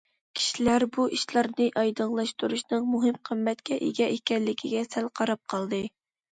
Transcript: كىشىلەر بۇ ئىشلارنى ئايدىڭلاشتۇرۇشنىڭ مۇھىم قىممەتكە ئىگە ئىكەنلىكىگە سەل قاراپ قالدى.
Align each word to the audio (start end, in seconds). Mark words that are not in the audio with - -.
كىشىلەر 0.37 0.85
بۇ 0.95 1.05
ئىشلارنى 1.17 1.67
ئايدىڭلاشتۇرۇشنىڭ 1.81 2.89
مۇھىم 2.95 3.21
قىممەتكە 3.31 3.81
ئىگە 3.91 4.11
ئىكەنلىكىگە 4.17 4.85
سەل 4.93 5.15
قاراپ 5.23 5.57
قالدى. 5.57 5.87